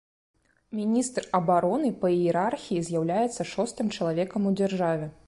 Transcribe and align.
Міністр 0.77 1.27
абароны 1.39 1.91
па 2.01 2.11
іерархіі 2.15 2.85
з'яўляецца 2.87 3.47
шостым 3.53 3.93
чалавекам 3.99 4.41
у 4.53 4.57
дзяржаве. 4.59 5.07